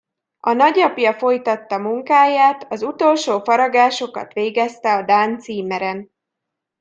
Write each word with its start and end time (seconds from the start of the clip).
A 0.39 0.51
nagyapja 0.53 1.13
folytatta 1.13 1.77
munkáját, 1.77 2.65
az 2.71 2.81
utolsó 2.81 3.39
faragásokat 3.43 4.33
végezte 4.33 4.93
a 4.95 5.01
dán 5.01 5.39
címeren. 5.39 6.11